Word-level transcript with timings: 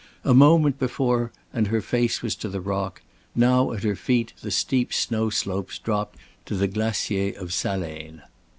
A 0.23 0.33
moment 0.33 0.79
before 0.79 1.31
and 1.53 1.67
her 1.67 1.79
face 1.79 2.23
was 2.23 2.33
to 2.37 2.49
the 2.49 2.59
rock, 2.59 3.03
now 3.35 3.71
at 3.71 3.83
her 3.83 3.95
feet 3.95 4.33
the 4.41 4.49
steep 4.49 4.91
snow 4.91 5.29
slopes 5.29 5.77
dropped 5.77 6.17
to 6.47 6.55
the 6.55 6.67
Glacier 6.67 7.33
of 7.37 7.53
Saleinaz. 7.53 8.21